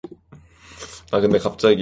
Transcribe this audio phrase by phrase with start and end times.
[1.11, 1.75] 넌 날 배신했어.